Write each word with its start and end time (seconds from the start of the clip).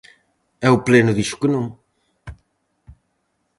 E 0.65 0.67
o 0.75 0.81
pleno 0.87 1.15
dixo 1.17 1.39
que 1.41 1.49
non. 1.53 1.65